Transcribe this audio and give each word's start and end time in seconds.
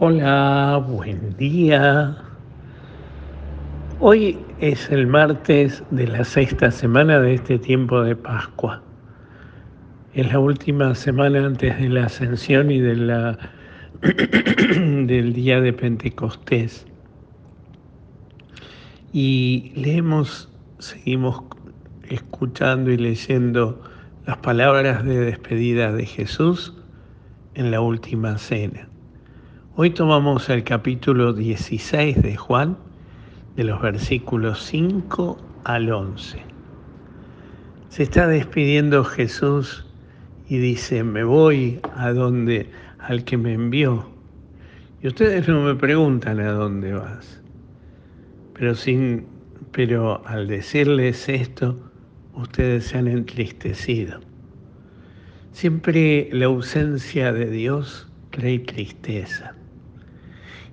Hola, 0.00 0.80
buen 0.86 1.36
día. 1.38 2.16
Hoy 3.98 4.38
es 4.60 4.88
el 4.90 5.08
martes 5.08 5.82
de 5.90 6.06
la 6.06 6.22
sexta 6.22 6.70
semana 6.70 7.18
de 7.18 7.34
este 7.34 7.58
tiempo 7.58 8.00
de 8.02 8.14
Pascua. 8.14 8.80
Es 10.14 10.32
la 10.32 10.38
última 10.38 10.94
semana 10.94 11.44
antes 11.44 11.80
de 11.80 11.88
la 11.88 12.04
ascensión 12.04 12.70
y 12.70 12.78
de 12.78 12.94
la, 12.94 13.38
del 14.00 15.32
día 15.32 15.60
de 15.60 15.72
Pentecostés. 15.72 16.86
Y 19.12 19.72
leemos, 19.74 20.48
seguimos 20.78 21.42
escuchando 22.08 22.92
y 22.92 22.98
leyendo 22.98 23.82
las 24.26 24.36
palabras 24.36 25.04
de 25.04 25.18
despedida 25.18 25.90
de 25.90 26.06
Jesús 26.06 26.72
en 27.54 27.72
la 27.72 27.80
última 27.80 28.38
cena. 28.38 28.87
Hoy 29.80 29.90
tomamos 29.90 30.50
el 30.50 30.64
capítulo 30.64 31.32
16 31.32 32.20
de 32.20 32.34
Juan, 32.34 32.76
de 33.54 33.62
los 33.62 33.80
versículos 33.80 34.60
5 34.64 35.38
al 35.62 35.92
11. 35.92 36.42
Se 37.88 38.02
está 38.02 38.26
despidiendo 38.26 39.04
Jesús 39.04 39.86
y 40.48 40.58
dice, 40.58 41.04
me 41.04 41.22
voy 41.22 41.78
a 41.94 42.10
donde, 42.10 42.68
al 42.98 43.22
que 43.22 43.36
me 43.36 43.52
envió. 43.52 44.10
Y 45.00 45.06
ustedes 45.06 45.46
no 45.46 45.62
me 45.62 45.76
preguntan 45.76 46.40
a 46.40 46.50
dónde 46.50 46.94
vas. 46.94 47.40
Pero, 48.54 48.74
sin, 48.74 49.26
pero 49.70 50.26
al 50.26 50.48
decirles 50.48 51.28
esto, 51.28 51.78
ustedes 52.34 52.86
se 52.86 52.98
han 52.98 53.06
entristecido. 53.06 54.18
Siempre 55.52 56.28
la 56.32 56.46
ausencia 56.46 57.32
de 57.32 57.48
Dios 57.48 58.08
trae 58.32 58.58
tristeza. 58.58 59.54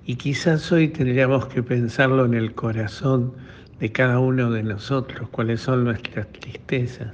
Y 0.08 0.14
quizás 0.14 0.70
hoy 0.70 0.86
tendríamos 0.86 1.46
que 1.46 1.64
pensarlo 1.64 2.24
en 2.24 2.34
el 2.34 2.54
corazón 2.54 3.32
de 3.80 3.90
cada 3.90 4.20
uno 4.20 4.52
de 4.52 4.62
nosotros, 4.62 5.28
cuáles 5.30 5.62
son 5.62 5.82
nuestras 5.82 6.28
tristezas. 6.28 7.12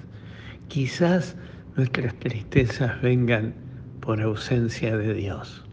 Quizás 0.68 1.34
nuestras 1.74 2.14
tristezas 2.16 3.00
vengan 3.00 3.54
por 4.00 4.20
ausencia 4.20 4.94
de 4.94 5.14
Dios. 5.14 5.64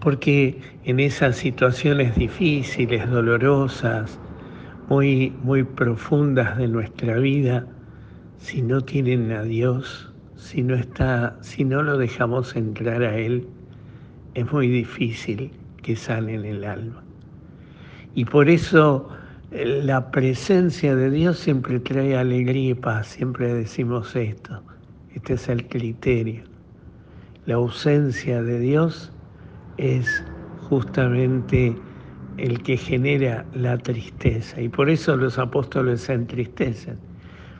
Porque 0.00 0.60
en 0.84 1.00
esas 1.00 1.36
situaciones 1.36 2.14
difíciles, 2.16 3.08
dolorosas, 3.08 4.18
muy, 4.90 5.32
muy 5.42 5.62
profundas 5.62 6.58
de 6.58 6.68
nuestra 6.68 7.16
vida, 7.16 7.66
si 8.36 8.60
no 8.60 8.82
tienen 8.82 9.32
a 9.32 9.42
Dios, 9.42 10.12
si 10.36 10.62
no 10.62 10.74
está, 10.74 11.38
si 11.40 11.64
no 11.64 11.82
lo 11.82 11.96
dejamos 11.96 12.56
entrar 12.56 13.02
a 13.02 13.16
Él, 13.16 13.48
es 14.34 14.52
muy 14.52 14.68
difícil 14.68 15.50
que 15.84 15.98
en 16.08 16.44
el 16.44 16.64
alma. 16.64 17.02
Y 18.14 18.24
por 18.24 18.48
eso 18.48 19.08
eh, 19.50 19.82
la 19.84 20.10
presencia 20.10 20.96
de 20.96 21.10
Dios 21.10 21.38
siempre 21.38 21.78
trae 21.78 22.16
alegría 22.16 22.70
y 22.70 22.74
paz, 22.74 23.08
siempre 23.08 23.52
decimos 23.52 24.16
esto, 24.16 24.62
este 25.14 25.34
es 25.34 25.48
el 25.48 25.68
criterio. 25.68 26.42
La 27.44 27.56
ausencia 27.56 28.42
de 28.42 28.58
Dios 28.58 29.12
es 29.76 30.24
justamente 30.68 31.76
el 32.38 32.62
que 32.62 32.78
genera 32.78 33.44
la 33.52 33.76
tristeza 33.76 34.60
y 34.60 34.68
por 34.70 34.88
eso 34.88 35.16
los 35.16 35.38
apóstoles 35.38 36.00
se 36.00 36.14
entristecen, 36.14 36.96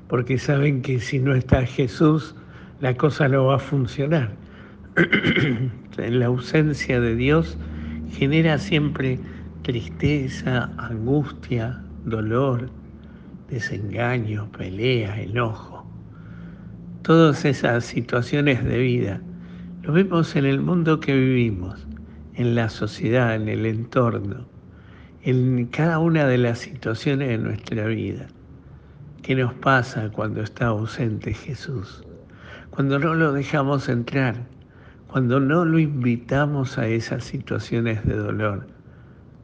porque 0.08 0.38
saben 0.38 0.80
que 0.80 0.98
si 0.98 1.18
no 1.18 1.34
está 1.34 1.66
Jesús, 1.66 2.34
la 2.80 2.96
cosa 2.96 3.28
no 3.28 3.46
va 3.46 3.56
a 3.56 3.58
funcionar. 3.58 4.32
en 5.98 6.18
la 6.20 6.26
ausencia 6.26 7.00
de 7.00 7.14
Dios, 7.14 7.58
genera 8.14 8.58
siempre 8.58 9.18
tristeza, 9.62 10.70
angustia, 10.78 11.82
dolor, 12.04 12.70
desengaño, 13.48 14.50
pelea, 14.52 15.20
enojo. 15.20 15.84
Todas 17.02 17.44
esas 17.44 17.84
situaciones 17.84 18.64
de 18.64 18.78
vida 18.78 19.20
lo 19.82 19.92
vemos 19.92 20.36
en 20.36 20.46
el 20.46 20.60
mundo 20.60 21.00
que 21.00 21.14
vivimos, 21.14 21.86
en 22.34 22.54
la 22.54 22.68
sociedad, 22.68 23.34
en 23.34 23.48
el 23.48 23.66
entorno, 23.66 24.46
en 25.22 25.66
cada 25.66 25.98
una 25.98 26.26
de 26.26 26.38
las 26.38 26.60
situaciones 26.60 27.28
de 27.28 27.38
nuestra 27.38 27.86
vida. 27.86 28.28
¿Qué 29.22 29.34
nos 29.34 29.54
pasa 29.54 30.10
cuando 30.10 30.42
está 30.42 30.66
ausente 30.66 31.34
Jesús? 31.34 32.04
Cuando 32.70 32.98
no 32.98 33.14
lo 33.14 33.32
dejamos 33.32 33.88
entrar, 33.88 34.46
cuando 35.08 35.38
no 35.38 35.64
lo 35.64 35.78
invitamos 35.78 36.78
a 36.78 36.88
esas 36.88 37.24
situaciones 37.24 38.04
de 38.04 38.16
dolor, 38.16 38.66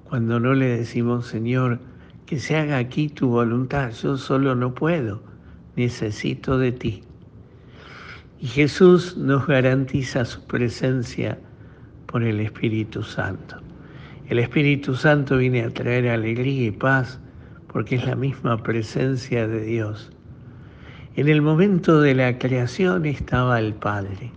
cuando 0.05 0.41
no 0.41 0.55
le 0.55 0.67
decimos, 0.67 1.27
Señor, 1.27 1.79
que 2.27 2.39
se 2.39 2.57
haga 2.57 2.79
aquí 2.79 3.09
tu 3.09 3.29
voluntad, 3.29 3.93
yo 3.93 4.17
solo 4.17 4.55
no 4.55 4.75
puedo, 4.75 5.23
necesito 5.77 6.59
de 6.59 6.73
ti. 6.73 7.03
Y 8.41 8.47
Jesús 8.47 9.17
nos 9.17 9.47
garantiza 9.47 10.25
su 10.25 10.45
presencia 10.47 11.39
por 12.07 12.25
el 12.25 12.41
Espíritu 12.41 13.03
Santo. 13.03 13.57
El 14.29 14.39
Espíritu 14.39 14.95
Santo 14.95 15.37
viene 15.37 15.63
a 15.63 15.71
traer 15.71 16.09
alegría 16.09 16.67
y 16.69 16.71
paz 16.71 17.21
porque 17.73 17.97
es 17.97 18.07
la 18.07 18.17
misma 18.17 18.63
presencia 18.63 19.47
de 19.47 19.63
Dios. 19.63 20.11
En 21.15 21.29
el 21.29 21.43
momento 21.43 22.01
de 22.01 22.15
la 22.15 22.39
creación 22.39 23.07
estaba 23.07 23.61
el 23.61 23.75
Padre 23.75 24.33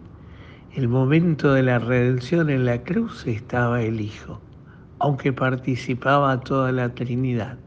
el 0.75 0.87
momento 0.87 1.53
de 1.53 1.61
la 1.61 1.77
redención 1.77 2.49
en 2.49 2.65
la 2.65 2.81
cruz 2.81 3.27
estaba 3.27 3.83
el 3.83 4.01
Hijo, 4.01 4.41
aunque 4.97 5.31
participaba 5.31 6.39
toda 6.39 6.71
la 6.71 6.89
Trinidad. 6.95 7.59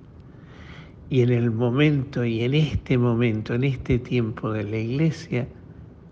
Y 1.09 1.21
en 1.21 1.31
el 1.31 1.53
momento 1.53 2.25
y 2.25 2.43
en 2.43 2.55
este 2.55 2.99
momento, 2.99 3.55
en 3.55 3.63
este 3.63 4.01
tiempo 4.01 4.51
de 4.51 4.65
la 4.65 4.79
iglesia, 4.79 5.47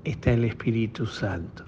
está 0.05 0.35
el 0.35 0.45
Espíritu 0.45 1.05
Santo. 1.07 1.65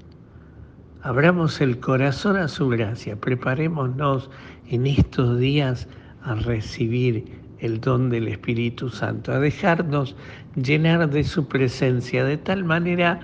Abramos 1.03 1.61
el 1.61 1.81
corazón 1.81 2.37
a 2.37 2.47
su 2.47 2.69
gracia, 2.69 3.17
preparémonos 3.17 4.31
en 4.69 4.87
estos 4.87 5.41
días 5.41 5.89
a 6.23 6.37
recibir 6.37 7.25
el 7.59 7.81
don 7.81 8.11
del 8.11 8.29
Espíritu 8.29 8.91
Santo, 8.91 9.33
a 9.33 9.41
dejarnos 9.41 10.15
llenar 10.55 11.11
de 11.11 11.25
su 11.25 11.49
presencia 11.49 12.25
de 12.25 12.37
tal 12.37 12.63
manera 12.63 13.19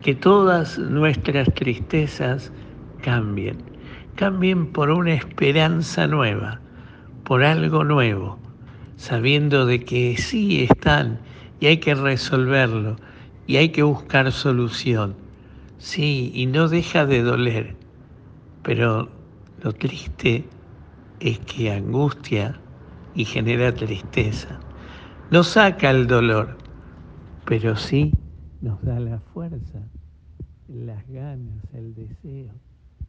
que 0.00 0.14
todas 0.14 0.78
nuestras 0.78 1.52
tristezas 1.54 2.52
cambien, 3.02 3.58
cambien 4.16 4.72
por 4.72 4.90
una 4.90 5.12
esperanza 5.12 6.06
nueva, 6.06 6.60
por 7.24 7.44
algo 7.44 7.84
nuevo, 7.84 8.38
sabiendo 8.96 9.66
de 9.66 9.80
que 9.84 10.16
sí 10.16 10.62
están 10.62 11.20
y 11.60 11.66
hay 11.66 11.78
que 11.78 11.94
resolverlo 11.94 12.96
y 13.46 13.56
hay 13.56 13.70
que 13.70 13.82
buscar 13.82 14.32
solución. 14.32 15.16
Sí, 15.78 16.30
y 16.34 16.46
no 16.46 16.68
deja 16.68 17.04
de 17.04 17.22
doler, 17.22 17.76
pero 18.62 19.10
lo 19.62 19.72
triste 19.72 20.48
es 21.20 21.38
que 21.40 21.72
angustia 21.72 22.60
y 23.14 23.24
genera 23.26 23.74
tristeza. 23.74 24.60
No 25.30 25.44
saca 25.44 25.90
el 25.90 26.06
dolor, 26.06 26.56
pero 27.44 27.76
sí 27.76 28.12
nos 28.60 28.82
da 28.82 29.00
la 29.00 29.18
fuerza, 29.18 29.80
las 30.68 31.06
ganas, 31.08 31.64
el 31.72 31.94
deseo, 31.94 32.52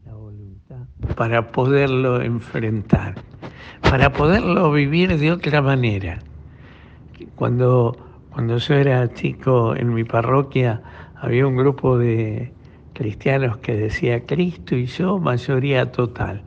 la 0.05 0.13
voluntad 0.13 0.85
para 1.15 1.51
poderlo 1.51 2.21
enfrentar, 2.21 3.15
para 3.81 4.11
poderlo 4.11 4.71
vivir 4.71 5.17
de 5.17 5.31
otra 5.31 5.61
manera. 5.61 6.19
Cuando, 7.35 7.95
cuando 8.31 8.57
yo 8.57 8.75
era 8.75 9.13
chico 9.13 9.75
en 9.75 9.93
mi 9.93 10.03
parroquia 10.03 10.81
había 11.15 11.45
un 11.45 11.55
grupo 11.55 11.97
de 11.97 12.51
cristianos 12.93 13.57
que 13.57 13.75
decía 13.75 14.25
Cristo 14.25 14.75
y 14.75 14.85
yo 14.85 15.19
mayoría 15.19 15.91
total. 15.91 16.41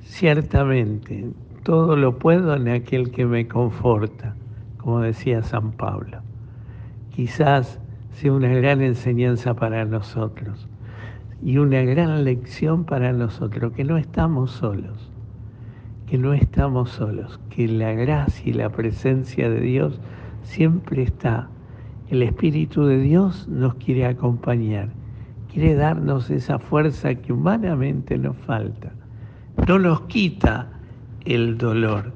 Ciertamente, 0.00 1.30
todo 1.64 1.96
lo 1.96 2.18
puedo 2.18 2.54
en 2.54 2.68
aquel 2.68 3.10
que 3.10 3.26
me 3.26 3.46
conforta, 3.46 4.34
como 4.78 5.00
decía 5.00 5.42
San 5.42 5.72
Pablo. 5.72 6.22
Quizás 7.14 7.78
sea 8.20 8.32
una 8.32 8.48
gran 8.48 8.82
enseñanza 8.82 9.54
para 9.54 9.84
nosotros 9.84 10.66
y 11.40 11.58
una 11.58 11.82
gran 11.82 12.24
lección 12.24 12.84
para 12.84 13.12
nosotros, 13.12 13.72
que 13.74 13.84
no 13.84 13.96
estamos 13.96 14.50
solos, 14.50 15.08
que 16.08 16.18
no 16.18 16.32
estamos 16.32 16.90
solos, 16.90 17.38
que 17.48 17.68
la 17.68 17.92
gracia 17.92 18.50
y 18.50 18.54
la 18.54 18.70
presencia 18.70 19.48
de 19.48 19.60
Dios 19.60 20.00
siempre 20.42 21.04
está. 21.04 21.48
El 22.10 22.24
Espíritu 22.24 22.86
de 22.86 22.98
Dios 22.98 23.46
nos 23.46 23.74
quiere 23.76 24.04
acompañar, 24.06 24.88
quiere 25.52 25.76
darnos 25.76 26.28
esa 26.28 26.58
fuerza 26.58 27.14
que 27.14 27.32
humanamente 27.32 28.18
nos 28.18 28.36
falta. 28.38 28.90
No 29.68 29.78
nos 29.78 30.00
quita 30.02 30.66
el 31.24 31.56
dolor, 31.56 32.12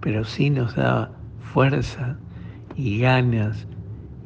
pero 0.00 0.22
sí 0.22 0.50
nos 0.50 0.76
da 0.76 1.12
fuerza 1.40 2.18
y 2.74 2.98
ganas 2.98 3.66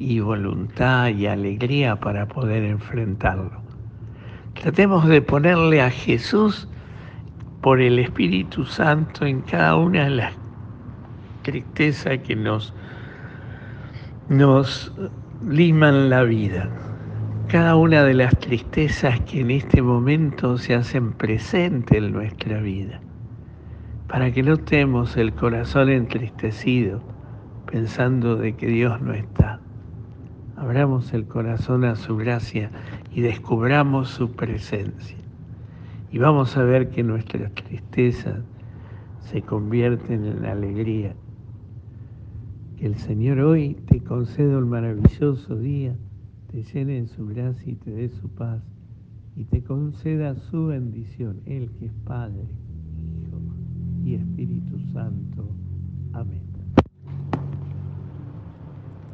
y 0.01 0.19
voluntad 0.19 1.09
y 1.09 1.27
alegría 1.27 1.99
para 1.99 2.27
poder 2.27 2.63
enfrentarlo. 2.63 3.61
Tratemos 4.59 5.07
de 5.07 5.21
ponerle 5.21 5.79
a 5.81 5.91
Jesús 5.91 6.67
por 7.61 7.79
el 7.79 7.99
Espíritu 7.99 8.65
Santo 8.65 9.25
en 9.25 9.41
cada 9.41 9.75
una 9.75 10.05
de 10.05 10.09
las 10.09 10.33
tristezas 11.43 12.17
que 12.19 12.35
nos, 12.35 12.73
nos 14.27 14.91
liman 15.47 16.09
la 16.09 16.23
vida. 16.23 16.67
Cada 17.47 17.75
una 17.75 18.03
de 18.03 18.15
las 18.15 18.37
tristezas 18.39 19.19
que 19.21 19.41
en 19.41 19.51
este 19.51 19.83
momento 19.83 20.57
se 20.57 20.73
hacen 20.73 21.13
presentes 21.13 21.95
en 21.95 22.11
nuestra 22.11 22.59
vida. 22.59 22.99
Para 24.07 24.31
que 24.31 24.41
no 24.41 24.57
temos 24.57 25.15
el 25.15 25.31
corazón 25.33 25.89
entristecido 25.89 27.03
pensando 27.67 28.35
de 28.35 28.55
que 28.55 28.65
Dios 28.65 28.99
no 28.99 29.13
está. 29.13 29.59
Abramos 30.61 31.11
el 31.15 31.25
corazón 31.25 31.85
a 31.85 31.95
su 31.95 32.15
gracia 32.17 32.69
y 33.11 33.21
descubramos 33.21 34.09
su 34.09 34.29
presencia. 34.33 35.17
Y 36.11 36.19
vamos 36.19 36.55
a 36.55 36.61
ver 36.61 36.91
que 36.91 37.01
nuestras 37.01 37.51
tristezas 37.55 38.43
se 39.21 39.41
convierten 39.41 40.23
en 40.23 40.45
alegría. 40.45 41.15
Que 42.77 42.85
el 42.85 42.95
Señor 42.95 43.39
hoy 43.39 43.73
te 43.87 44.01
conceda 44.01 44.59
un 44.59 44.69
maravilloso 44.69 45.55
día, 45.55 45.95
te 46.51 46.61
llene 46.61 46.99
en 46.99 47.07
su 47.07 47.25
gracia 47.25 47.71
y 47.71 47.77
te 47.77 47.89
dé 47.89 48.09
su 48.09 48.29
paz 48.29 48.61
y 49.35 49.45
te 49.45 49.63
conceda 49.63 50.35
su 50.35 50.67
bendición, 50.67 51.41
Él 51.47 51.71
que 51.79 51.87
es 51.87 51.93
Padre, 52.05 52.45
Hijo 53.19 53.41
y 54.03 54.13
Espíritu 54.13 54.77
Santo. 54.93 55.55
Amén. 56.13 56.50